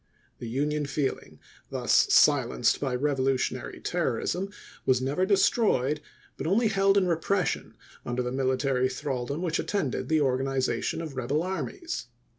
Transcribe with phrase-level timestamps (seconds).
[0.39, 1.39] The Union feeling,
[1.69, 4.49] thus silenced by revolutionary terrorism,
[4.83, 6.01] was never destroyed,
[6.37, 11.43] but only held in repression under the military thraldom which attended the organization of rebel
[11.43, 12.07] armies.